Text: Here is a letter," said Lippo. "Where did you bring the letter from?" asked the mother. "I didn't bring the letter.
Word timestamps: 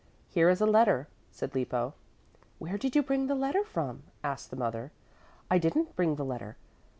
Here 0.27 0.49
is 0.49 0.59
a 0.61 0.65
letter," 0.65 1.07
said 1.29 1.53
Lippo. 1.53 1.93
"Where 2.57 2.79
did 2.79 2.95
you 2.95 3.03
bring 3.03 3.27
the 3.27 3.35
letter 3.35 3.63
from?" 3.63 4.01
asked 4.23 4.49
the 4.49 4.55
mother. 4.55 4.91
"I 5.47 5.59
didn't 5.59 5.95
bring 5.95 6.15
the 6.15 6.25
letter. 6.25 6.57